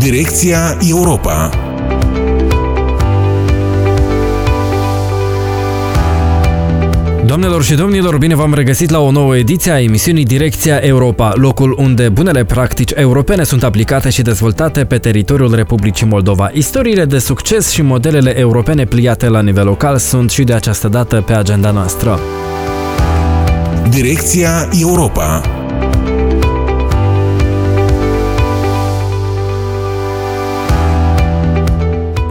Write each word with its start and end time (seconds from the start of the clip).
Direcția 0.00 0.78
Europa 0.88 1.50
Doamnelor 7.26 7.62
și 7.62 7.74
domnilor, 7.74 8.18
bine 8.18 8.34
v-am 8.34 8.54
regăsit 8.54 8.90
la 8.90 9.00
o 9.00 9.10
nouă 9.10 9.36
ediție 9.36 9.72
a 9.72 9.80
emisiunii 9.80 10.24
Direcția 10.24 10.76
Europa, 10.76 11.32
locul 11.34 11.76
unde 11.78 12.08
bunele 12.08 12.44
practici 12.44 12.92
europene 12.94 13.44
sunt 13.44 13.62
aplicate 13.62 14.10
și 14.10 14.22
dezvoltate 14.22 14.84
pe 14.84 14.98
teritoriul 14.98 15.54
Republicii 15.54 16.06
Moldova. 16.06 16.50
Istoriile 16.52 17.04
de 17.04 17.18
succes 17.18 17.70
și 17.70 17.82
modelele 17.82 18.38
europene 18.38 18.84
pliate 18.84 19.28
la 19.28 19.40
nivel 19.40 19.64
local 19.64 19.96
sunt 19.96 20.30
și 20.30 20.44
de 20.44 20.52
această 20.52 20.88
dată 20.88 21.22
pe 21.26 21.32
agenda 21.32 21.70
noastră. 21.70 22.20
Direcția 23.88 24.68
Europa 24.80 25.59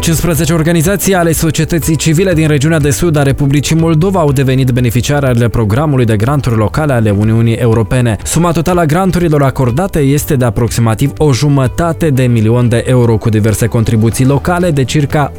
15 0.10 0.54
organizații 0.54 1.14
ale 1.14 1.32
societății 1.32 1.96
civile 1.96 2.34
din 2.34 2.48
regiunea 2.48 2.80
de 2.80 2.90
sud 2.90 3.16
a 3.16 3.24
Republicii 3.24 3.76
Moldova 3.76 4.20
au 4.20 4.32
devenit 4.32 4.70
beneficiare 4.70 5.28
ale 5.28 5.50
programului 5.50 6.06
de 6.06 6.16
granturi 6.16 6.56
locale 6.56 6.94
ale 6.94 7.10
Uniunii 7.10 7.54
Europene. 7.54 8.18
Suma 8.24 8.52
totală 8.52 8.80
a 8.80 8.86
granturilor 8.86 9.44
acordate 9.44 10.00
este 10.00 10.36
de 10.36 10.46
aproximativ 10.46 11.12
o 11.18 11.34
jumătate 11.34 12.10
de 12.10 12.24
milion 12.24 12.68
de 12.68 12.84
euro 12.88 13.18
cu 13.18 13.30
diverse 13.30 13.68
contribuții 13.68 14.26
locale 14.26 14.72
de 14.72 14.84
circa 14.84 15.32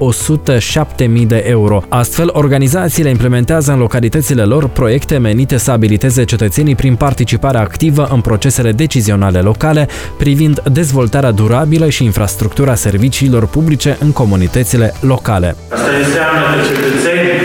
107.000 0.98 1.27
de 1.27 1.45
euro. 1.46 1.82
Astfel, 1.88 2.30
organizațiile 2.32 3.09
implementează 3.09 3.73
în 3.73 3.79
localitățile 3.79 4.43
lor 4.43 4.68
proiecte 4.68 5.18
menite 5.18 5.57
să 5.57 5.71
abiliteze 5.71 6.24
cetățenii 6.24 6.74
prin 6.74 6.95
participarea 6.95 7.60
activă 7.60 8.09
în 8.12 8.21
procesele 8.21 8.73
decizionale 8.73 9.38
locale 9.38 9.88
privind 10.18 10.62
dezvoltarea 10.73 11.30
durabilă 11.30 11.88
și 11.88 12.05
infrastructura 12.05 12.74
serviciilor 12.74 13.46
publice 13.46 13.96
în 14.01 14.12
comunități 14.12 14.59
autoritățile 14.61 14.89
locale. 15.13 15.49
Asta 15.77 15.93
înseamnă 16.03 16.43
că 16.53 16.59
cetățenii, 16.69 17.41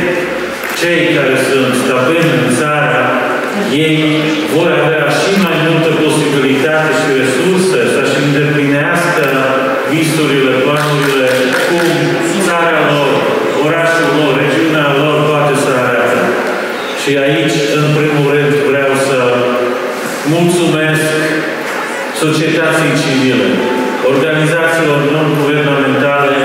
cei 0.80 1.02
care 1.16 1.36
sunt 1.50 1.72
stăpâni 1.82 2.32
în 2.40 2.46
țara, 2.60 3.04
ei 3.86 3.98
vor 4.56 4.70
avea 4.82 5.06
și 5.20 5.32
mai 5.46 5.58
multă 5.68 5.90
posibilitate 6.04 6.92
și 7.00 7.08
resurse 7.22 7.80
să-și 7.94 8.18
îndeplinească 8.26 9.26
visurile, 9.92 10.54
planurile, 10.66 11.30
cum 11.68 11.88
țara 12.48 12.80
lor, 12.92 13.12
orașul 13.68 14.10
lor, 14.20 14.32
regiunea 14.44 14.88
lor 15.00 15.16
poate 15.30 15.56
să 15.64 15.72
arate. 15.86 16.22
Și 17.02 17.12
aici, 17.26 17.58
în 17.80 17.86
primul 17.98 18.28
rând, 18.36 18.54
vreau 18.70 18.92
să 19.08 19.20
mulțumesc 20.36 21.12
societății 22.24 22.94
civile, 23.02 23.48
organizațiilor 24.14 25.00
non-guvernamentale 25.14 26.40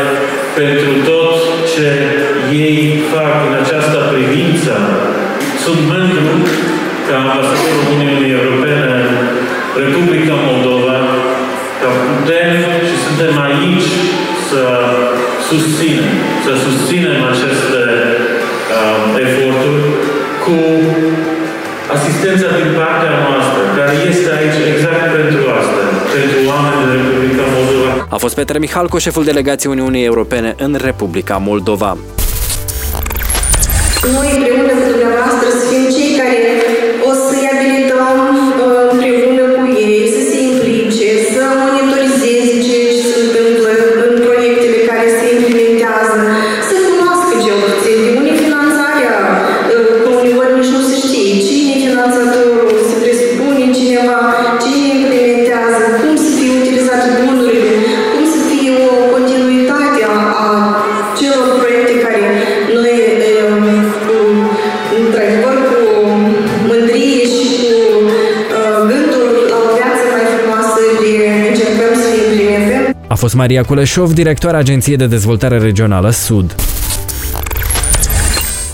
pentru 0.59 0.93
tot 1.11 1.39
ce 1.73 1.89
ei 2.67 2.79
fac 3.13 3.35
în 3.49 3.55
această 3.63 3.99
privință. 4.13 4.75
Sunt 5.65 5.81
mândru 5.93 6.35
ca 7.07 7.15
ambasadorul 7.25 7.85
Uniunii 7.95 8.37
Europene 8.39 8.87
în 9.01 9.15
Republica 9.85 10.37
Moldova, 10.49 10.99
că 11.81 11.89
putem 12.09 12.53
și 12.89 12.97
suntem 13.07 13.35
aici 13.49 13.91
să 14.49 14.65
susținem, 15.51 16.11
să 16.47 16.53
susținem 16.67 17.19
aceste 17.33 17.83
uh, 18.77 19.01
eforturi 19.25 19.85
cu 20.45 20.57
asistența 21.97 22.49
din 22.61 22.71
partea 22.81 23.13
noastră, 23.25 23.40
A 28.11 28.17
fost 28.17 28.35
Petre 28.35 28.59
Mihalco, 28.59 28.99
șeful 28.99 29.25
delegației 29.25 29.73
Uniunii 29.73 30.05
Europene 30.05 30.55
în 30.59 30.75
Republica 30.75 31.37
Moldova. 31.37 31.99
Noi 34.13 34.50
fost 73.21 73.35
Maria 73.35 73.63
Culeșov, 73.63 74.13
directoarea 74.13 74.59
Agenției 74.59 74.97
de 74.97 75.07
Dezvoltare 75.07 75.59
Regională 75.59 76.11
Sud. 76.11 76.55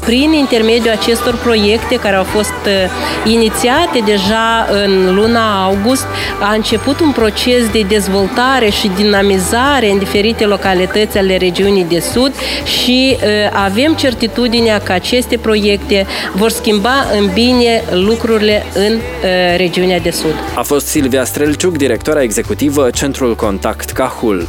Prin 0.07 0.33
intermediul 0.33 0.95
acestor 1.01 1.37
proiecte 1.37 1.97
care 1.97 2.17
au 2.17 2.25
fost 2.25 2.61
uh, 2.67 3.33
inițiate 3.33 3.99
deja 4.05 4.67
în 4.71 5.15
luna 5.15 5.65
august, 5.65 6.07
a 6.41 6.53
început 6.55 7.01
un 7.01 7.13
proces 7.13 7.71
de 7.73 7.85
dezvoltare 7.89 8.71
și 8.71 8.91
dinamizare 8.97 9.91
în 9.91 9.99
diferite 9.99 10.45
localități 10.45 11.19
ale 11.19 11.37
regiunii 11.37 11.85
de 11.85 12.01
sud 12.01 12.33
și 12.65 13.17
uh, 13.17 13.29
avem 13.53 13.95
certitudinea 13.95 14.81
că 14.81 14.93
aceste 14.93 15.37
proiecte 15.37 16.07
vor 16.35 16.51
schimba 16.51 16.95
în 17.19 17.31
bine 17.35 17.83
lucrurile 17.91 18.65
în 18.75 18.93
uh, 18.93 19.57
regiunea 19.57 19.99
de 19.99 20.11
sud. 20.11 20.35
A 20.55 20.63
fost 20.63 20.87
Silvia 20.87 21.25
Strelciuc, 21.25 21.77
directoarea 21.77 22.23
executivă 22.23 22.91
Centrul 22.91 23.35
Contact 23.35 23.91
Cahul. 23.91 24.47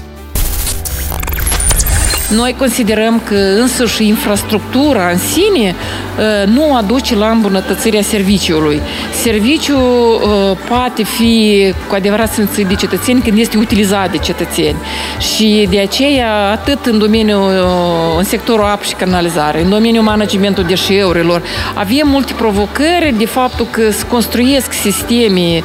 Noi 2.35 2.55
considerăm 2.57 3.21
că 3.23 3.35
însuși 3.35 4.07
infrastructura 4.07 5.09
în 5.09 5.17
sine 5.17 5.75
uh, 5.75 6.53
nu 6.53 6.75
aduce 6.75 7.15
la 7.15 7.29
îmbunătățirea 7.29 8.01
serviciului. 8.01 8.81
Serviciul 9.21 10.21
uh, 10.21 10.57
poate 10.69 11.03
fi 11.03 11.73
cu 11.87 11.95
adevărat 11.95 12.33
simțit 12.33 12.67
de 12.67 12.75
cetățeni 12.75 13.21
când 13.21 13.37
este 13.37 13.57
utilizat 13.57 14.11
de 14.11 14.17
cetățeni. 14.17 14.75
Și 15.19 15.67
de 15.69 15.79
aceea, 15.79 16.49
atât 16.51 16.85
în 16.85 16.97
domeniul, 16.97 17.41
uh, 17.41 18.17
în 18.17 18.23
sectorul 18.23 18.65
apă 18.65 18.83
și 18.83 18.93
canalizare, 18.93 19.61
în 19.61 19.69
domeniul 19.69 20.03
managementul 20.03 20.63
deșeurilor, 20.63 21.41
avem 21.73 22.07
multe 22.07 22.33
provocări 22.33 23.13
de 23.17 23.25
faptul 23.25 23.67
că 23.71 23.91
se 23.91 24.05
construiesc 24.07 24.73
sisteme, 24.73 25.61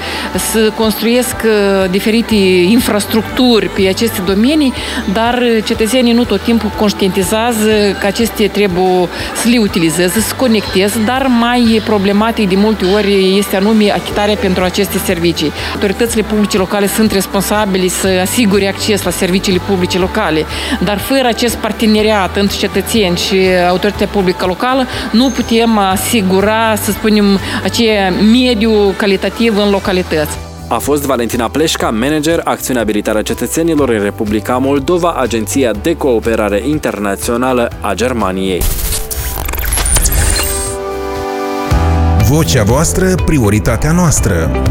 să 0.52 0.72
construiesc 0.76 1.36
diferite 1.90 2.34
infrastructuri 2.68 3.68
pe 3.68 3.88
aceste 3.88 4.20
domenii, 4.24 4.72
dar 5.12 5.42
cetățenii 5.64 6.12
nu 6.12 6.24
tot 6.24 6.40
timpul 6.40 6.50
conștientizează 6.78 7.96
că 8.00 8.06
aceste 8.06 8.46
trebuie 8.46 9.08
să 9.34 9.48
le 9.48 9.58
utilizeze, 9.58 10.08
să 10.08 10.20
se 10.20 10.36
conecteze, 10.36 10.98
dar 11.04 11.26
mai 11.26 11.82
problematic 11.84 12.48
de 12.48 12.54
multe 12.56 12.84
ori 12.84 13.38
este 13.38 13.56
anume 13.56 13.92
achitarea 13.92 14.34
pentru 14.34 14.64
aceste 14.64 14.98
servicii. 14.98 15.52
Autoritățile 15.72 16.22
publice 16.22 16.58
locale 16.58 16.86
sunt 16.86 17.12
responsabile 17.12 17.88
să 17.88 18.08
asigure 18.20 18.68
acces 18.68 19.02
la 19.02 19.10
serviciile 19.10 19.60
publice 19.66 19.98
locale, 19.98 20.44
dar 20.84 20.98
fără 20.98 21.28
acest 21.28 21.56
parteneriat 21.56 22.36
între 22.36 22.56
cetățeni 22.56 23.16
și 23.16 23.38
autoritatea 23.68 24.06
publică 24.06 24.46
locală 24.46 24.86
nu 25.10 25.30
putem 25.30 25.78
asigura, 25.78 26.74
să 26.82 26.90
spunem, 26.90 27.38
acea 27.64 28.10
mediu 28.32 28.94
calitativ 28.96 29.58
în 29.58 29.70
localități. 29.70 30.51
A 30.72 30.78
fost 30.78 31.02
Valentina 31.02 31.48
Pleșca, 31.48 31.90
manager 31.90 32.40
acțiune 32.44 32.80
abilitarea 32.80 33.22
cetățenilor 33.22 33.88
în 33.88 34.02
Republica 34.02 34.56
Moldova, 34.56 35.12
Agenția 35.12 35.72
de 35.72 35.96
Cooperare 35.96 36.62
Internațională 36.68 37.70
a 37.80 37.94
Germaniei. 37.94 38.62
Vocea 42.28 42.62
voastră, 42.62 43.14
prioritatea 43.24 43.92
noastră. 43.92 44.62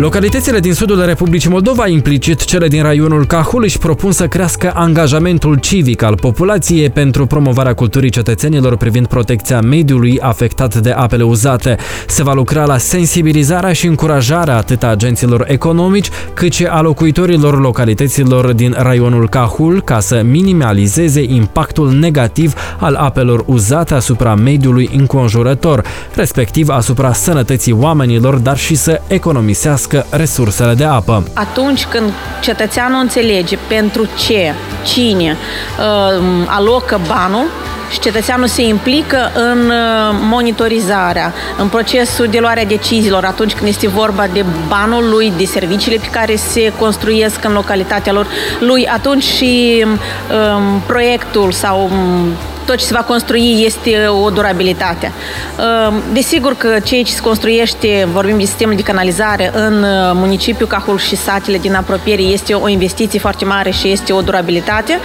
Localitățile 0.00 0.60
din 0.60 0.74
sudul 0.74 1.04
Republicii 1.04 1.50
Moldova, 1.50 1.88
implicit 1.88 2.44
cele 2.44 2.68
din 2.68 2.82
raionul 2.82 3.26
Cahul, 3.26 3.62
își 3.62 3.78
propun 3.78 4.12
să 4.12 4.26
crească 4.26 4.72
angajamentul 4.74 5.56
civic 5.56 6.02
al 6.02 6.14
populației 6.14 6.90
pentru 6.90 7.26
promovarea 7.26 7.74
culturii 7.74 8.10
cetățenilor 8.10 8.76
privind 8.76 9.06
protecția 9.06 9.60
mediului 9.60 10.20
afectat 10.20 10.76
de 10.76 10.90
apele 10.90 11.22
uzate. 11.22 11.76
Se 12.06 12.22
va 12.22 12.32
lucra 12.32 12.64
la 12.64 12.78
sensibilizarea 12.78 13.72
și 13.72 13.86
încurajarea 13.86 14.56
atât 14.56 14.82
a 14.82 14.86
agenților 14.86 15.44
economici, 15.48 16.08
cât 16.34 16.52
și 16.52 16.64
a 16.64 16.80
locuitorilor 16.80 17.60
localităților 17.60 18.52
din 18.52 18.74
raionul 18.78 19.28
Cahul 19.28 19.82
ca 19.82 20.00
să 20.00 20.22
minimalizeze 20.24 21.22
impactul 21.22 21.92
negativ 21.92 22.54
al 22.78 22.94
apelor 22.94 23.42
uzate 23.46 23.94
asupra 23.94 24.34
mediului 24.34 24.90
înconjurător, 24.96 25.84
respectiv 26.14 26.68
asupra 26.68 27.12
sănătății 27.12 27.72
oamenilor, 27.72 28.34
dar 28.34 28.56
și 28.56 28.74
să 28.74 29.00
economisească 29.08 29.88
folosească 29.90 30.06
resursele 30.16 30.74
de 30.74 30.84
apă. 30.84 31.24
Atunci 31.34 31.84
când 31.84 32.12
cetățeanul 32.40 33.00
înțelege 33.00 33.58
pentru 33.68 34.08
ce, 34.26 34.54
cine 34.84 35.36
uh, 35.78 36.46
alocă 36.46 37.00
banul, 37.06 37.46
și 37.90 37.98
cetățeanul 37.98 38.46
se 38.46 38.62
implică 38.62 39.30
în 39.34 39.58
uh, 39.58 40.18
monitorizarea, 40.20 41.32
în 41.58 41.68
procesul 41.68 42.26
de 42.26 42.38
luare 42.38 42.60
a 42.60 42.64
deciziilor 42.64 43.24
atunci 43.24 43.52
când 43.54 43.68
este 43.68 43.88
vorba 43.88 44.26
de 44.32 44.44
banul 44.68 45.08
lui, 45.10 45.32
de 45.36 45.44
serviciile 45.44 45.96
pe 45.96 46.08
care 46.10 46.36
se 46.36 46.72
construiesc 46.78 47.44
în 47.44 47.52
localitatea 47.52 48.12
lor, 48.12 48.26
lui 48.60 48.86
atunci 48.86 49.22
și 49.22 49.84
um, 49.86 50.80
proiectul 50.86 51.52
sau 51.52 51.90
um, 51.92 52.32
tot 52.66 52.76
ce 52.76 52.84
se 52.84 52.92
va 52.94 53.02
construi 53.02 53.62
este 53.64 54.06
o 54.24 54.30
durabilitate. 54.30 55.12
Ehm, 55.58 56.02
desigur 56.12 56.54
că 56.54 56.78
ceea 56.84 57.02
ce 57.02 57.12
se 57.12 57.20
construiește, 57.20 58.08
vorbim 58.12 58.38
de 58.38 58.44
sistemul 58.44 58.74
de 58.74 58.82
canalizare 58.82 59.50
în 59.54 59.82
uh, 59.82 59.88
municipiul 60.14 60.68
Cahul 60.68 60.98
și 60.98 61.16
satele 61.16 61.58
din 61.58 61.74
apropiere, 61.74 62.22
este 62.22 62.54
o 62.54 62.68
investiție 62.68 63.18
foarte 63.18 63.44
mare 63.44 63.70
și 63.70 63.90
este 63.90 64.12
o 64.12 64.20
durabilitate, 64.20 64.98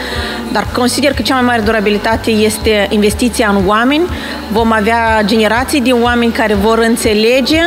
dar 0.52 0.68
consider 0.74 1.14
că 1.14 1.22
cea 1.22 1.34
mai 1.34 1.44
mare 1.44 1.62
durabilitate 1.62 2.32
este 2.32 2.88
investiția 2.90 3.54
în 3.56 3.68
oameni. 3.68 4.04
Vom 4.52 4.72
avea 4.72 5.22
generații 5.26 5.82
de 5.82 5.92
oameni 5.92 6.32
care 6.32 6.54
vor 6.54 6.78
înțelege 6.78 7.60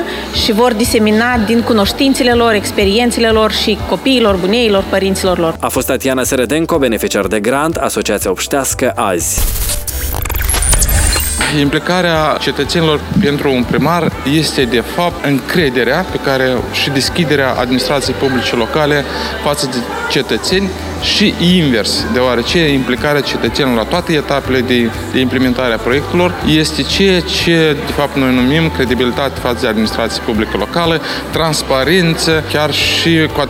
și 0.44 0.52
vor 0.52 0.72
disemina 0.72 1.38
din 1.46 1.60
cunoștințele 1.60 2.32
lor, 2.32 2.52
experiențele 2.52 3.28
lor 3.28 3.52
și 3.52 3.78
copiilor, 3.88 4.36
buneilor, 4.36 4.84
părinților 4.88 5.38
lor. 5.38 5.56
A 5.60 5.68
fost 5.68 5.86
Tatiana 5.86 6.24
Seredenco, 6.24 6.78
beneficiar 6.78 7.26
de 7.26 7.40
grant, 7.40 7.76
Asociația 7.76 8.30
Obștească 8.30 8.92
azi. 8.94 9.40
Implicarea 11.56 12.36
cetățenilor 12.40 13.00
pentru 13.20 13.52
un 13.52 13.64
primar 13.64 14.12
este, 14.32 14.64
de 14.64 14.80
fapt, 14.80 15.24
încrederea 15.24 16.04
pe 16.10 16.18
care 16.24 16.56
și 16.72 16.90
deschiderea 16.90 17.52
administrației 17.52 18.16
publice 18.16 18.56
locale 18.56 19.04
față 19.44 19.66
de 19.66 19.76
cetățeni 20.10 20.70
și 21.02 21.34
invers, 21.56 22.04
deoarece 22.12 22.72
implicarea 22.72 23.20
cetățenilor 23.20 23.76
la 23.76 23.88
toate 23.88 24.12
etapele 24.12 24.60
de, 24.60 24.90
de 25.12 25.20
implementare 25.20 25.74
a 25.74 25.76
proiectelor 25.76 26.34
este 26.46 26.82
ceea 26.82 27.20
ce, 27.20 27.76
de 27.86 27.92
fapt, 27.92 28.16
noi 28.16 28.34
numim 28.34 28.70
credibilitate 28.70 29.40
față 29.40 29.58
de 29.60 29.66
administrație 29.66 30.22
publică 30.24 30.56
locală, 30.56 31.00
transparență, 31.30 32.44
chiar 32.52 32.72
și 32.72 33.28
cu, 33.34 33.48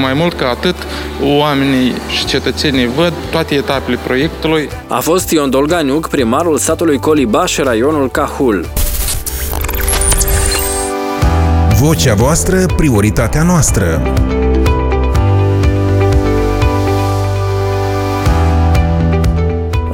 mai 0.00 0.12
mult 0.14 0.32
ca 0.32 0.48
atât, 0.48 0.76
oamenii 1.22 1.94
și 2.08 2.24
cetățenii 2.24 2.90
văd 2.96 3.12
toate 3.30 3.54
etapele 3.54 3.98
proiectului. 4.04 4.68
A 4.86 5.00
fost 5.00 5.30
Ion 5.30 5.50
Dolganiuc, 5.50 6.08
primarul 6.08 6.58
satului 6.58 6.98
Colibaș, 6.98 7.56
raionul 7.56 8.10
Cahul. 8.10 8.68
Vocea 11.80 12.14
voastră, 12.14 12.66
prioritatea 12.76 13.42
noastră. 13.42 14.12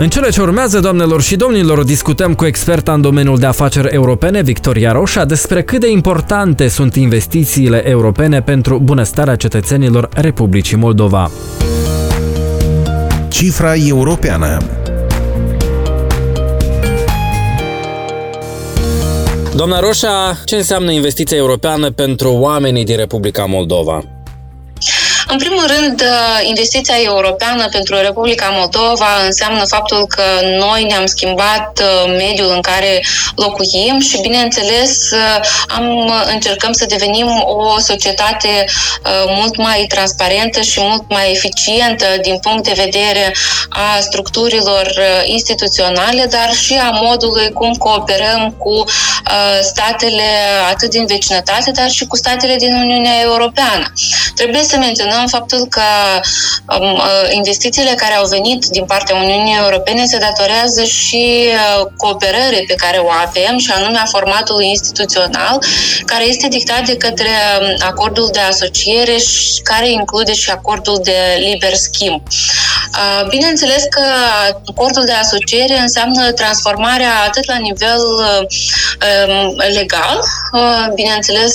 În 0.05 0.11
cele 0.11 0.31
ce 0.31 0.41
urmează, 0.41 0.81
doamnelor 0.81 1.23
și 1.23 1.37
domnilor, 1.37 1.85
discutăm 1.85 2.35
cu 2.35 2.45
experta 2.45 2.93
în 2.93 3.01
domeniul 3.01 3.39
de 3.39 3.47
afaceri 3.47 3.95
europene, 3.95 4.43
Victoria 4.43 4.93
Roșa, 4.93 5.25
despre 5.25 5.63
cât 5.63 5.81
de 5.81 5.91
importante 5.91 6.69
sunt 6.69 6.95
investițiile 6.95 7.89
europene 7.89 8.43
pentru 8.43 8.79
bunăstarea 8.79 9.37
cetățenilor 9.37 10.09
Republicii 10.15 10.77
Moldova. 10.77 11.31
Cifra 13.29 13.75
europeană 13.75 14.59
Doamna 19.57 19.81
Roșa, 19.81 20.37
ce 20.45 20.57
înseamnă 20.57 20.91
investiția 20.91 21.37
europeană 21.37 21.91
pentru 21.91 22.33
oamenii 22.33 22.85
din 22.85 22.97
Republica 22.97 23.45
Moldova? 23.45 24.14
În 25.29 25.39
primul 25.39 25.67
rând, 25.67 26.01
uh, 26.01 26.49
investiția 26.49 26.95
europeană 27.03 27.69
pentru 27.69 27.97
Republica 27.97 28.49
Moldova 28.49 29.25
înseamnă 29.25 29.65
faptul 29.65 30.07
că 30.07 30.23
noi 30.59 30.85
ne-am 30.85 31.07
schimbat 31.07 31.81
uh, 31.83 32.15
mediul 32.17 32.51
în 32.55 32.61
care 32.61 33.05
locuim 33.35 34.01
și, 34.01 34.21
bineînțeles, 34.21 35.11
uh, 35.11 35.41
am, 35.69 36.13
încercăm 36.33 36.73
să 36.73 36.85
devenim 36.87 37.45
o 37.47 37.79
societate 37.79 38.65
mult 39.27 39.57
mai 39.57 39.85
transparentă 39.89 40.61
și 40.61 40.81
mult 40.81 41.03
mai 41.09 41.31
eficientă 41.31 42.07
din 42.23 42.39
punct 42.39 42.65
de 42.65 42.73
vedere 42.85 43.35
a 43.69 43.99
structurilor 44.01 44.93
instituționale, 45.25 46.25
dar 46.25 46.53
și 46.53 46.75
a 46.75 46.91
modului 46.91 47.53
cum 47.53 47.73
cooperăm 47.73 48.55
cu 48.59 48.85
statele 49.63 50.23
atât 50.71 50.91
din 50.91 51.07
vecinătate, 51.07 51.71
dar 51.71 51.91
și 51.91 52.07
cu 52.07 52.17
statele 52.17 52.57
din 52.57 52.75
Uniunea 52.75 53.21
Europeană. 53.23 53.93
Trebuie 54.35 54.63
să 54.63 54.77
menționăm 54.77 55.03
menționăm 55.05 55.27
faptul 55.27 55.67
că 55.67 55.89
um, 56.79 56.93
uh, 56.93 57.27
investițiile 57.31 57.95
care 57.97 58.15
au 58.15 58.27
venit 58.27 58.67
din 58.67 58.85
partea 58.85 59.17
Uniunii 59.17 59.57
Europene 59.63 60.05
se 60.05 60.19
datorează 60.19 60.85
și 60.85 61.25
uh, 61.53 61.87
cooperării 61.97 62.67
pe 62.67 62.75
care 62.75 62.99
o 62.99 63.11
avem, 63.27 63.59
și 63.59 63.71
anume 63.71 63.99
a 63.99 64.05
formatului 64.05 64.67
instituțional, 64.69 65.59
care 66.05 66.25
este 66.25 66.49
dictat 66.49 66.85
de 66.85 66.97
către 66.97 67.29
um, 67.61 67.87
acordul 67.89 68.29
de 68.33 68.39
asociere 68.39 69.17
și 69.17 69.61
care 69.63 69.91
include 69.91 70.33
și 70.33 70.51
acordul 70.51 71.01
de 71.03 71.19
liber 71.39 71.75
schimb. 71.75 72.23
Uh, 72.95 73.29
bineînțeles 73.29 73.83
că 73.91 74.05
acordul 74.67 75.05
de 75.05 75.13
asociere 75.13 75.79
înseamnă 75.79 76.33
transformarea 76.33 77.13
atât 77.27 77.47
la 77.47 77.57
nivel 77.57 78.01
um, 78.01 79.57
legal, 79.73 80.21
bineînțeles 80.95 81.55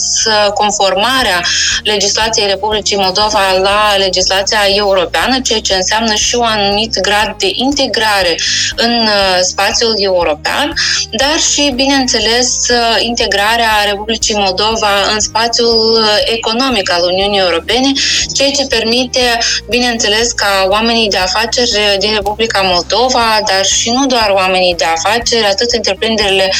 conformarea 0.53 1.41
legislației 1.83 2.47
Republicii 2.47 2.97
Moldova 2.97 3.39
la 3.61 3.95
legislația 3.97 4.59
europeană, 4.75 5.39
ceea 5.39 5.59
ce 5.59 5.73
înseamnă 5.75 6.13
și 6.13 6.35
un 6.35 6.45
anumit 6.45 6.99
grad 6.99 7.35
de 7.37 7.49
integrare 7.53 8.35
în 8.75 8.91
uh, 8.91 9.37
spațiul 9.41 9.93
european, 9.97 10.73
dar 11.11 11.39
și, 11.51 11.71
bineînțeles, 11.75 12.67
uh, 12.69 12.97
integrarea 12.99 13.71
Republicii 13.89 14.35
Moldova 14.35 14.91
în 15.13 15.19
spațiul 15.19 15.99
uh, 16.01 16.33
economic 16.35 16.91
al 16.91 17.03
Uniunii 17.03 17.39
Europene, 17.39 17.91
ceea 18.33 18.51
ce 18.51 18.65
permite, 18.65 19.37
bineînțeles, 19.69 20.31
ca 20.31 20.67
oamenii 20.69 21.09
de 21.09 21.17
afaceri 21.29 21.97
din 21.99 22.13
Republica 22.13 22.61
Moldova, 22.61 23.41
dar 23.47 23.65
și 23.65 23.89
nu 23.89 24.05
doar 24.05 24.29
oamenii 24.29 24.75
de 24.75 24.85
afaceri, 24.85 25.45
atât 25.45 25.71
întreprinderile 25.71 26.51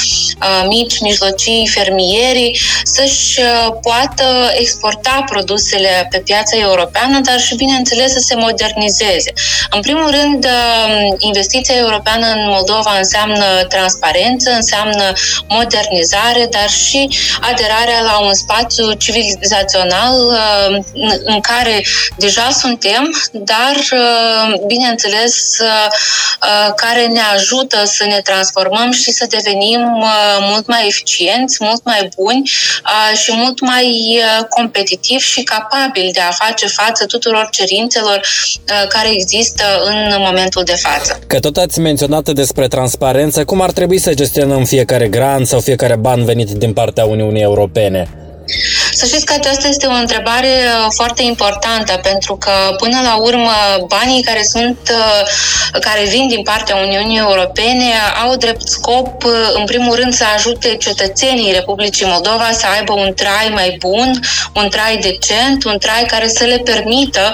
mici, 0.67 0.99
mijlocii, 0.99 1.71
fermierii, 1.73 2.59
să-și 2.83 3.39
poată 3.81 4.51
exporta 4.59 5.23
produsele 5.29 6.07
pe 6.11 6.19
piața 6.19 6.57
europeană 6.57 6.67
europeană, 6.69 7.19
dar 7.23 7.39
și, 7.39 7.55
bineînțeles, 7.55 8.11
să 8.11 8.19
se 8.19 8.35
modernizeze. 8.35 9.33
În 9.69 9.81
primul 9.81 10.09
rând, 10.09 10.45
um, 10.45 11.15
investiția 11.17 11.75
europeană 11.75 12.25
în 12.27 12.43
Moldova 12.55 12.97
înseamnă 12.97 13.45
transparență, 13.69 14.49
înseamnă 14.51 15.13
modernizare, 15.47 16.47
dar 16.51 16.69
și 16.69 17.09
aderarea 17.41 18.01
la 18.01 18.19
un 18.19 18.33
spațiu 18.33 18.93
civilizațional 18.93 20.15
um, 20.19 20.85
în 21.23 21.39
care 21.39 21.85
deja 22.17 22.49
suntem, 22.49 23.03
dar, 23.31 23.75
um, 23.91 24.48
bineînțeles, 24.67 25.57
uh, 25.61 25.87
uh, 26.41 26.73
care 26.75 27.05
ne 27.05 27.21
ajută 27.33 27.83
să 27.85 28.03
ne 28.05 28.19
transformăm 28.23 28.91
și 28.91 29.11
să 29.11 29.25
devenim 29.29 29.81
uh, 30.01 30.37
mult 30.51 30.67
mai 30.67 30.87
eficienți, 30.87 31.57
mult 31.59 31.81
mai 31.83 32.09
buni 32.17 32.49
și 33.13 33.31
mult 33.35 33.59
mai 33.59 34.19
competitivi 34.49 35.23
și 35.23 35.43
capabili 35.43 36.11
de 36.11 36.19
a 36.19 36.31
face 36.31 36.67
față 36.67 37.05
tuturor 37.05 37.47
cerințelor 37.51 38.19
uh, 38.19 38.87
care 38.87 39.09
există 39.11 39.63
în 39.85 40.15
momentul 40.17 40.63
de 40.63 40.75
față. 40.75 41.19
Că 41.27 41.39
tot 41.39 41.57
ați 41.57 41.79
menționat 41.79 42.29
despre 42.29 42.67
transparență, 42.67 43.45
cum 43.45 43.61
ar 43.61 43.71
trebui 43.71 43.97
să 43.97 44.13
gestionăm 44.13 44.65
fiecare 44.65 45.07
grant 45.07 45.47
sau 45.47 45.59
fiecare 45.59 45.95
ban 45.95 46.25
venit 46.25 46.49
din 46.49 46.73
partea 46.73 47.05
Uniunii 47.05 47.41
Europene? 47.41 48.07
Să 48.99 49.05
știți 49.05 49.25
că 49.25 49.33
aceasta 49.33 49.67
este 49.67 49.87
o 49.87 49.91
întrebare 49.91 50.47
uh, 50.47 50.87
foarte 50.95 51.23
importantă, 51.23 51.99
pentru 52.03 52.35
că 52.35 52.51
până 52.77 52.99
la 53.03 53.15
urmă 53.15 53.51
banii 53.87 54.23
care 54.23 54.43
sunt, 54.43 54.79
uh, 54.91 55.79
care 55.79 56.03
vin 56.03 56.27
din 56.27 56.41
partea 56.41 56.75
Uniunii 56.75 57.17
Europene 57.17 57.91
au 58.23 58.35
drept 58.35 58.67
scop, 58.67 59.23
uh, 59.23 59.31
în 59.53 59.65
primul 59.65 59.95
rând, 59.95 60.13
să 60.13 60.23
ajute 60.35 60.75
cetățenii 60.75 61.51
Republicii 61.51 62.05
Moldova 62.05 62.49
să 62.51 62.65
aibă 62.77 62.93
un 62.93 63.13
trai 63.13 63.49
mai 63.53 63.75
bun, 63.79 64.19
un 64.53 64.69
trai 64.69 64.97
decent, 64.97 65.63
un 65.63 65.77
trai 65.77 66.03
care 66.07 66.27
să 66.27 66.43
le 66.43 66.57
permită 66.57 67.31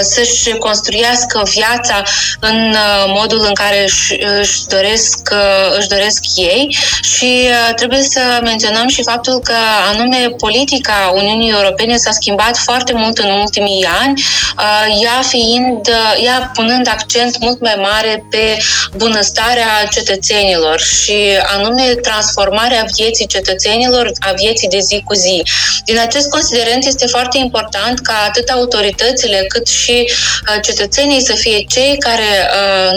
să-și 0.00 0.50
construiască 0.58 1.42
viața 1.44 2.02
în 2.40 2.76
modul 3.06 3.44
în 3.46 3.54
care 3.54 3.82
își, 3.84 4.18
își, 4.40 4.66
doresc, 4.66 5.34
își 5.78 5.88
doresc 5.88 6.20
ei. 6.36 6.76
Și 7.02 7.48
trebuie 7.76 8.02
să 8.02 8.20
menționăm 8.42 8.88
și 8.88 9.02
faptul 9.02 9.40
că 9.40 9.54
anume 9.92 10.34
politica 10.76 11.12
Uniunii 11.14 11.50
Europene 11.50 11.96
s-a 11.96 12.10
schimbat 12.10 12.56
foarte 12.56 12.92
mult 12.92 13.18
în 13.18 13.30
ultimii 13.30 13.86
ani, 14.00 14.22
uh, 14.58 15.02
ea 15.02 15.22
fiind, 15.28 15.88
uh, 15.88 16.24
ea 16.24 16.50
punând 16.54 16.88
accent 16.88 17.38
mult 17.38 17.60
mai 17.60 17.74
mare 17.78 18.24
pe 18.30 18.56
bunăstarea 18.96 19.86
cetățenilor 19.90 20.80
și 20.80 21.16
anume 21.56 21.82
transformarea 21.82 22.86
vieții 22.96 23.26
cetățenilor, 23.26 24.12
a 24.18 24.32
vieții 24.32 24.68
de 24.68 24.78
zi 24.78 25.02
cu 25.04 25.14
zi. 25.14 25.42
Din 25.84 25.98
acest 25.98 26.28
considerent 26.28 26.86
este 26.86 27.06
foarte 27.06 27.38
important 27.38 28.00
ca 28.00 28.24
atât 28.28 28.48
autoritățile 28.48 29.44
cât 29.48 29.66
și 29.66 30.10
uh, 30.10 30.62
cetățenii 30.62 31.22
să 31.22 31.32
fie 31.32 31.64
cei 31.68 31.96
care 31.98 32.50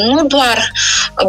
nu 0.06 0.24
doar 0.24 0.72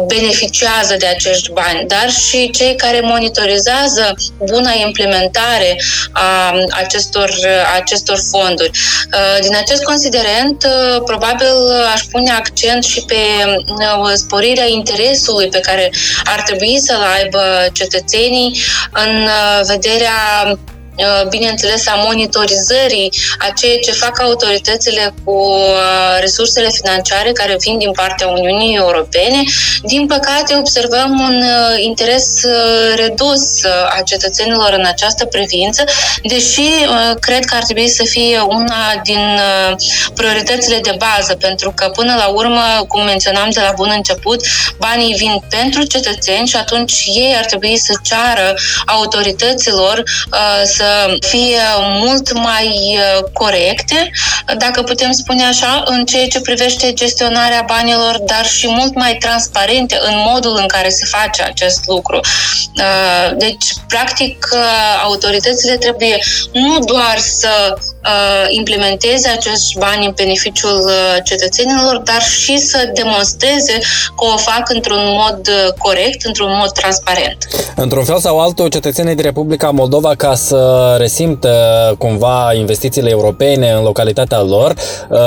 beneficiază 0.07 0.95
de 0.99 1.05
acești 1.05 1.51
bani, 1.51 1.87
dar 1.87 2.09
și 2.09 2.49
cei 2.49 2.75
care 2.75 2.99
monitorizează 3.03 4.15
buna 4.37 4.71
implementare 4.85 5.81
a 6.11 6.40
acestor, 6.71 7.29
acestor 7.75 8.19
fonduri. 8.31 8.71
Uh, 9.13 9.41
din 9.41 9.55
acest 9.55 9.83
considerent, 9.83 10.63
uh, 10.63 11.01
probabil 11.05 11.47
aș 11.93 12.01
pune 12.01 12.31
accent 12.31 12.83
și 12.83 13.03
pe 13.05 13.15
uh, 13.67 14.11
sporirea 14.13 14.67
interesului 14.67 15.47
pe 15.47 15.59
care 15.59 15.91
ar 16.23 16.41
trebui 16.41 16.79
să-l 16.79 17.03
aibă 17.17 17.41
cetățenii 17.73 18.59
în 18.91 19.27
vederea 19.67 20.11
Uh, 20.45 20.57
bineînțeles, 21.29 21.87
a 21.87 21.95
monitorizării 21.95 23.13
a 23.37 23.51
ceea 23.55 23.77
ce 23.77 23.91
fac 23.91 24.19
autoritățile 24.21 25.13
cu 25.23 25.31
uh, 25.31 26.19
resursele 26.19 26.69
financiare 26.69 27.31
care 27.31 27.55
vin 27.59 27.77
din 27.77 27.91
partea 27.91 28.27
Uniunii 28.27 28.75
Europene. 28.75 29.43
Din 29.83 30.05
păcate, 30.07 30.55
observăm 30.57 31.19
un 31.19 31.41
uh, 31.41 31.83
interes 31.83 32.41
redus 32.95 33.63
a 33.97 34.01
cetățenilor 34.05 34.73
în 34.77 34.85
această 34.85 35.25
privință, 35.25 35.83
deși 36.23 36.69
cred 37.19 37.45
că 37.45 37.55
ar 37.55 37.63
trebui 37.63 37.87
să 37.87 38.03
fie 38.03 38.39
una 38.39 39.01
din 39.03 39.39
prioritățile 40.13 40.79
de 40.81 40.95
bază, 40.97 41.35
pentru 41.35 41.71
că, 41.75 41.89
până 41.89 42.15
la 42.17 42.27
urmă, 42.27 42.61
cum 42.87 43.03
menționam 43.03 43.49
de 43.49 43.59
la 43.59 43.71
bun 43.75 43.91
început, 43.95 44.45
banii 44.77 45.13
vin 45.13 45.41
pentru 45.49 45.83
cetățeni 45.83 46.47
și 46.47 46.55
atunci 46.55 47.03
ei 47.05 47.35
ar 47.37 47.45
trebui 47.45 47.77
să 47.77 47.93
ceară 48.03 48.53
autorităților 48.85 50.03
să 50.63 50.80
fie 51.19 51.59
mult 51.99 52.33
mai 52.33 52.97
uh, 52.97 53.23
corecte, 53.33 54.11
dacă 54.57 54.81
putem 54.81 55.11
spune 55.11 55.43
așa, 55.43 55.83
în 55.85 56.05
ceea 56.05 56.27
ce 56.27 56.41
privește 56.41 56.93
gestionarea 56.93 57.65
banilor, 57.67 58.19
dar 58.25 58.45
și 58.45 58.67
mult 58.67 58.95
mai 58.95 59.17
transparente 59.19 59.99
în 60.01 60.13
modul 60.31 60.57
în 60.59 60.67
care 60.67 60.89
se 60.89 61.05
face 61.05 61.43
acest 61.43 61.87
lucru. 61.87 62.19
Uh, 62.19 63.37
deci, 63.37 63.65
practic, 63.87 64.47
uh, 64.53 64.59
autoritățile 65.03 65.77
trebuie 65.77 66.19
nu 66.51 66.79
doar 66.79 67.17
să 67.17 67.73
implementeze 68.49 69.29
acești 69.29 69.77
bani 69.77 70.05
în 70.05 70.13
beneficiul 70.15 70.89
cetățenilor, 71.23 71.97
dar 72.03 72.21
și 72.21 72.57
să 72.57 72.91
demonstreze 72.93 73.79
că 74.17 74.25
o 74.33 74.37
fac 74.37 74.69
într-un 74.69 75.03
mod 75.03 75.49
corect, 75.77 76.25
într-un 76.25 76.49
mod 76.59 76.71
transparent. 76.71 77.47
Într-un 77.75 78.03
fel 78.03 78.19
sau 78.19 78.39
altul, 78.39 78.67
cetățenii 78.67 79.15
din 79.15 79.23
Republica 79.23 79.69
Moldova, 79.69 80.15
ca 80.15 80.35
să 80.35 80.95
resimtă 80.97 81.51
cumva 81.97 82.53
investițiile 82.53 83.09
europene 83.09 83.71
în 83.71 83.83
localitatea 83.83 84.41
lor, 84.41 84.71
uh, 85.09 85.17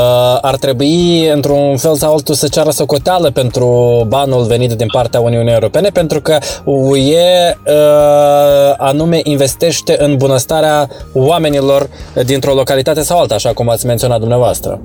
ar 0.40 0.56
trebui 0.56 1.28
într-un 1.28 1.76
fel 1.76 1.96
sau 1.96 2.12
altul 2.12 2.34
să 2.34 2.48
ceară 2.48 2.70
socoteală 2.70 3.30
pentru 3.30 4.04
banul 4.08 4.44
venit 4.44 4.72
din 4.72 4.88
partea 4.92 5.20
Uniunii 5.20 5.52
Europene, 5.52 5.88
pentru 5.88 6.20
că 6.20 6.38
UE 6.64 7.56
uh, 7.66 8.74
anume 8.76 9.20
investește 9.22 9.96
în 9.98 10.16
bunăstarea 10.16 10.88
oamenilor 11.12 11.88
dintr-o 12.24 12.48
localitate 12.48 12.63
sau 13.02 13.18
alta, 13.18 13.34
așa 13.34 13.52
cum 13.52 13.68
ați 13.68 13.86
menționat 13.86 14.18
dumneavoastră. 14.18 14.80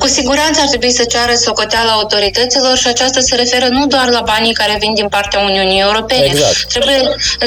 Cu 0.00 0.06
siguranță 0.06 0.60
ar 0.60 0.68
trebui 0.68 0.92
să 0.92 1.04
ceară 1.04 1.34
socoteala 1.34 1.92
autorităților 1.92 2.76
și 2.76 2.86
aceasta 2.86 3.20
se 3.20 3.34
referă 3.34 3.66
nu 3.68 3.86
doar 3.86 4.08
la 4.08 4.20
banii 4.20 4.52
care 4.52 4.76
vin 4.78 4.94
din 4.94 5.08
partea 5.08 5.40
Uniunii 5.40 5.80
Europene. 5.80 6.24
Exact. 6.24 6.64
Trebuie, 6.68 7.00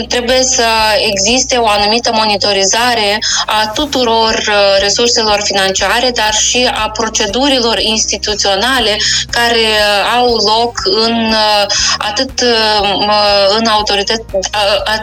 trebuie 0.08 0.44
să 0.44 0.66
existe 1.12 1.56
o 1.58 1.68
anumită 1.68 2.12
monitorizare 2.14 3.20
a 3.46 3.72
tuturor 3.74 4.34
uh, 4.48 4.56
resurselor 4.80 5.40
financiare, 5.44 6.12
dar 6.16 6.34
și 6.34 6.70
a 6.74 6.90
procedurilor 6.90 7.80
instituționale 7.80 8.98
care 9.30 9.66
uh, 9.66 10.18
au 10.18 10.36
loc 10.36 10.82
în 11.06 11.16
uh, 11.30 11.66
atât 11.98 12.32
în 13.58 13.66
autorități, 13.66 14.22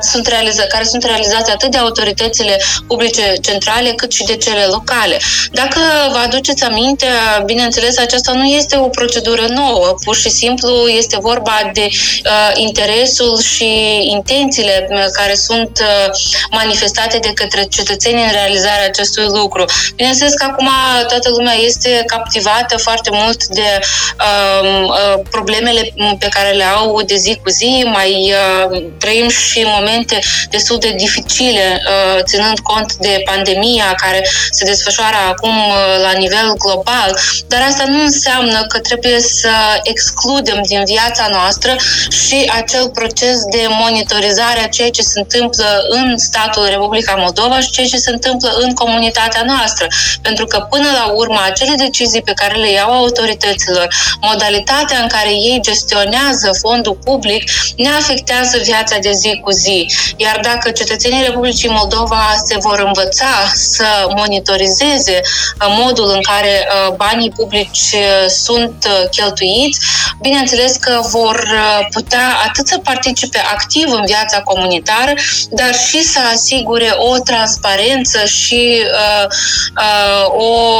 sunt 0.00 0.26
realiza, 0.26 0.62
care 0.62 0.84
sunt 0.84 1.04
realizate 1.04 1.50
atât 1.50 1.70
de 1.70 1.78
autoritățile 1.78 2.60
publice 2.86 3.34
centrale 3.40 3.90
cât 3.90 4.12
și 4.12 4.24
de 4.24 4.36
cele 4.36 4.64
locale. 4.64 5.20
Dacă 5.52 5.80
vă 6.12 6.18
aduceți 6.24 6.64
aminte, 6.64 7.06
bineînțeles, 7.44 7.98
aceasta 7.98 8.32
nu 8.32 8.44
este 8.44 8.76
o 8.76 8.88
procedură 8.88 9.46
nouă, 9.48 9.94
pur 10.04 10.16
și 10.16 10.30
simplu 10.30 10.88
este 10.88 11.16
vorba 11.20 11.70
de 11.72 11.88
uh, 11.90 12.50
interesul 12.54 13.40
și 13.40 13.68
intențiile 14.10 14.86
uh, 14.90 15.04
care 15.12 15.34
sunt 15.34 15.80
uh, 15.80 16.10
manifestate 16.50 17.18
de 17.18 17.32
către 17.32 17.64
cetățenii 17.64 18.24
în 18.24 18.30
realizarea 18.30 18.86
acestui 18.86 19.24
lucru. 19.26 19.64
Bineînțeles 19.94 20.34
că 20.34 20.44
acum 20.44 20.68
toată 21.08 21.28
lumea 21.30 21.54
este 21.54 22.02
captivată 22.06 22.76
foarte 22.76 23.10
mult 23.12 23.46
de 23.46 23.78
uh, 23.80 24.84
uh, 24.84 25.20
problemele 25.30 25.92
pe 26.18 26.28
care 26.30 26.50
le 26.50 26.64
au 26.64 27.02
de 27.02 27.16
zi 27.16 27.40
cu 27.42 27.48
zi, 27.50 27.84
mai 27.92 28.32
uh, 28.70 28.82
trăim 28.98 29.28
și 29.28 29.62
momente 29.64 30.18
destul 30.50 30.78
de 30.78 30.94
dificile, 30.96 31.82
uh, 31.86 32.22
ținând 32.22 32.58
cont 32.58 32.94
de 32.94 33.22
pandemia 33.24 33.94
care 33.96 34.28
se 34.50 34.64
desfășoară 34.64 35.16
acum 35.28 35.56
uh, 35.56 36.02
la 36.02 36.12
nivel 36.18 36.54
global 36.58 37.18
dar 37.46 37.60
asta 37.68 37.84
nu 37.86 38.02
înseamnă 38.02 38.66
că 38.66 38.78
trebuie 38.78 39.20
să 39.20 39.50
excludem 39.82 40.60
din 40.62 40.82
viața 40.84 41.26
noastră 41.30 41.76
și 42.08 42.50
acel 42.60 42.88
proces 42.88 43.36
de 43.50 43.66
monitorizare 43.68 44.60
a 44.64 44.68
ceea 44.68 44.90
ce 44.90 45.02
se 45.02 45.18
întâmplă 45.18 45.66
în 45.88 46.18
statul 46.18 46.66
Republica 46.68 47.14
Moldova 47.14 47.60
și 47.60 47.70
ceea 47.70 47.86
ce 47.86 47.96
se 47.96 48.10
întâmplă 48.10 48.50
în 48.60 48.74
comunitatea 48.74 49.42
noastră. 49.46 49.86
Pentru 50.22 50.44
că, 50.46 50.66
până 50.70 50.88
la 50.92 51.12
urmă, 51.12 51.40
acele 51.44 51.74
decizii 51.76 52.22
pe 52.22 52.32
care 52.32 52.54
le 52.54 52.70
iau 52.70 52.92
autorităților, 52.92 53.88
modalitatea 54.20 54.98
în 54.98 55.08
care 55.08 55.30
ei 55.30 55.58
gestionează 55.62 56.50
fondul 56.60 56.98
public, 57.04 57.50
ne 57.76 57.88
afectează 57.88 58.58
viața 58.62 58.96
de 58.98 59.12
zi 59.12 59.40
cu 59.44 59.50
zi. 59.50 59.86
Iar 60.16 60.40
dacă 60.42 60.70
cetățenii 60.70 61.24
Republicii 61.26 61.68
Moldova 61.68 62.34
se 62.46 62.56
vor 62.58 62.82
învăța 62.86 63.50
să 63.54 63.84
monitorizeze 64.16 65.20
modul 65.68 66.10
în 66.14 66.22
care 66.22 66.66
uh, 66.66 66.94
banii 67.20 67.36
publici 67.36 67.92
uh, 67.92 68.28
sunt 68.28 68.84
uh, 68.86 69.08
cheltuiți, 69.10 69.80
bineînțeles 70.20 70.76
că 70.76 71.00
vor 71.10 71.36
uh, 71.36 71.86
putea 71.92 72.28
atât 72.48 72.66
să 72.66 72.78
participe 72.78 73.38
activ 73.52 73.84
în 73.92 74.02
viața 74.06 74.40
comunitară, 74.40 75.12
dar 75.50 75.74
și 75.74 76.02
să 76.02 76.18
asigure 76.34 76.90
o 76.96 77.18
transparență 77.18 78.24
și 78.24 78.82
uh, 78.82 79.26
uh, 79.76 80.26
o 80.28 80.78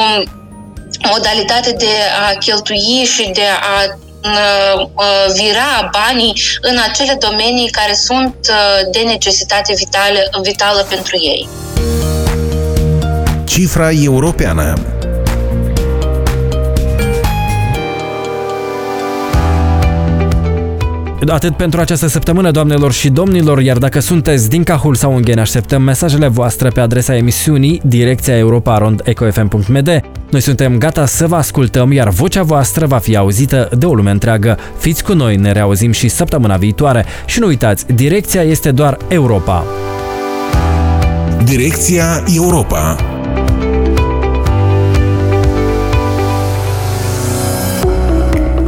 modalitate 1.11 1.73
de 1.73 1.95
a 2.29 2.33
cheltui 2.39 3.05
și 3.15 3.31
de 3.35 3.47
a 3.61 3.99
vira 5.35 5.91
banii 5.93 6.41
în 6.61 6.79
acele 6.91 7.17
domenii 7.19 7.71
care 7.71 7.95
sunt 7.95 8.37
de 8.91 8.99
necesitate 8.99 9.75
vitală, 9.77 10.19
vitală 10.43 10.87
pentru 10.89 11.17
ei. 11.17 11.49
Cifra 13.45 13.91
europeană 13.91 14.75
Atât 21.29 21.57
pentru 21.57 21.81
această 21.81 22.07
săptămână, 22.07 22.51
doamnelor 22.51 22.93
și 22.93 23.09
domnilor, 23.09 23.61
iar 23.61 23.79
dacă 23.79 24.01
sunteți 24.01 24.49
din 24.49 24.63
Cahul 24.63 24.95
sau 24.95 25.13
Ungheni, 25.13 25.41
așteptăm 25.41 25.83
mesajele 25.83 26.29
voastre 26.29 26.69
pe 26.69 26.81
adresa 26.81 27.17
emisiunii 27.17 27.81
direcția 27.85 28.37
europa.ecofm.md. 28.37 30.01
Noi 30.31 30.41
suntem 30.41 30.79
gata 30.79 31.07
să 31.07 31.27
vă 31.27 31.37
ascultăm, 31.37 31.93
iar 31.93 32.09
vocea 32.09 32.43
voastră 32.43 32.87
va 32.87 32.99
fi 32.99 33.17
auzită 33.17 33.69
de 33.79 33.87
o 33.87 33.95
lume 33.95 34.11
întreagă. 34.11 34.59
Fiți 34.79 35.05
cu 35.05 35.13
noi, 35.13 35.37
ne 35.37 35.53
reauzim 35.53 35.93
și 35.93 36.09
săptămâna 36.09 36.57
viitoare 36.57 37.05
și 37.27 37.41
nu 37.41 37.47
uitați, 37.47 37.93
direcția 37.93 38.43
este 38.43 38.71
doar 38.71 38.97
Europa. 39.09 39.65
Direcția 41.45 42.25
Europa 42.35 42.97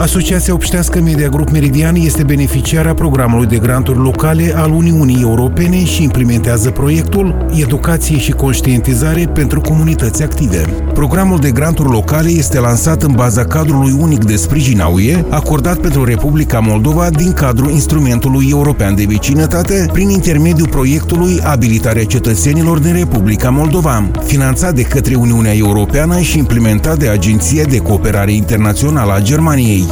Asociația 0.02 0.54
Obștească 0.54 1.00
Media 1.00 1.28
Grup 1.28 1.50
Meridian 1.50 1.94
este 1.94 2.22
beneficiara 2.22 2.94
programului 2.94 3.46
de 3.46 3.56
granturi 3.56 3.98
locale 3.98 4.52
al 4.56 4.70
Uniunii 4.70 5.22
Europene 5.22 5.84
și 5.84 6.02
implementează 6.02 6.70
proiectul 6.70 7.46
Educație 7.60 8.18
și 8.18 8.32
conștientizare 8.32 9.30
pentru 9.34 9.60
comunități 9.60 10.22
active. 10.22 10.64
Programul 10.92 11.38
de 11.38 11.50
granturi 11.50 11.88
locale 11.90 12.28
este 12.28 12.60
lansat 12.60 13.02
în 13.02 13.12
baza 13.12 13.44
cadrului 13.44 13.96
unic 13.98 14.24
de 14.24 14.36
sprijin 14.36 14.80
a 14.80 14.86
UE, 14.86 15.24
acordat 15.28 15.76
pentru 15.78 16.04
Republica 16.04 16.58
Moldova 16.58 17.10
din 17.10 17.32
cadrul 17.32 17.70
instrumentului 17.70 18.46
european 18.50 18.94
de 18.94 19.04
vecinătate, 19.08 19.86
prin 19.92 20.08
intermediul 20.08 20.68
proiectului 20.68 21.40
Abilitarea 21.44 22.04
cetățenilor 22.04 22.78
din 22.78 22.92
Republica 22.92 23.50
Moldova, 23.50 24.10
finanțat 24.24 24.74
de 24.74 24.82
către 24.82 25.14
Uniunea 25.14 25.54
Europeană 25.54 26.20
și 26.20 26.38
implementat 26.38 26.98
de 26.98 27.08
Agenția 27.08 27.64
de 27.64 27.78
Cooperare 27.78 28.32
Internațională 28.32 29.12
a 29.12 29.20
Germaniei. 29.20 29.91